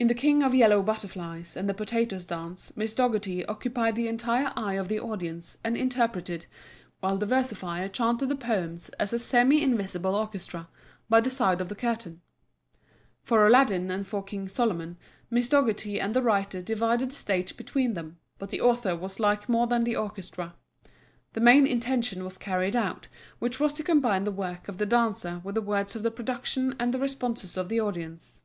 In 0.00 0.08
the 0.08 0.16
King 0.16 0.42
of 0.42 0.52
Yellow 0.52 0.82
Butterflies 0.82 1.56
and 1.56 1.68
the 1.68 1.74
Potatoes' 1.74 2.24
Dance 2.26 2.76
Miss 2.76 2.92
Dougherty 2.92 3.46
occupied 3.46 3.94
the 3.94 4.08
entire 4.08 4.52
eye 4.56 4.72
of 4.72 4.88
the 4.88 4.98
audience 4.98 5.58
and 5.62 5.76
interpreted, 5.76 6.46
while 6.98 7.16
the 7.18 7.24
versifier 7.24 7.88
chanted 7.88 8.30
the 8.30 8.34
poems 8.34 8.88
as 8.98 9.12
a 9.12 9.18
semi 9.20 9.62
invisible 9.62 10.16
orchestra, 10.16 10.66
by 11.08 11.20
the 11.20 11.30
side 11.30 11.60
of 11.60 11.68
the 11.68 11.76
curtain. 11.76 12.20
For 13.22 13.46
Aladdin 13.46 13.92
and 13.92 14.04
for 14.04 14.24
King 14.24 14.48
Solomon 14.48 14.96
Miss 15.30 15.48
Dougherty 15.48 16.00
and 16.00 16.14
the 16.14 16.22
writer 16.22 16.60
divided 16.60 17.12
the 17.12 17.14
stage 17.14 17.56
between 17.56 17.94
them, 17.94 18.18
but 18.40 18.50
the 18.50 18.60
author 18.60 18.96
was 18.96 19.20
little 19.20 19.52
more 19.52 19.68
than 19.68 19.84
the 19.84 19.94
orchestra. 19.94 20.56
The 21.34 21.40
main 21.40 21.64
intention 21.64 22.24
was 22.24 22.38
carried 22.38 22.74
out, 22.74 23.06
which 23.38 23.60
was 23.60 23.72
to 23.74 23.84
combine 23.84 24.24
the 24.24 24.32
work 24.32 24.66
of 24.66 24.78
the 24.78 24.84
dancer 24.86 25.40
with 25.44 25.54
the 25.54 25.62
words 25.62 25.94
of 25.94 26.02
the 26.02 26.10
production 26.10 26.74
and 26.80 26.92
the 26.92 26.98
responses 26.98 27.56
of 27.56 27.68
the 27.68 27.78
audience. 27.80 28.40